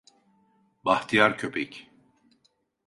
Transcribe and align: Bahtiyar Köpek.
Bahtiyar 0.85 1.37
Köpek. 1.37 1.91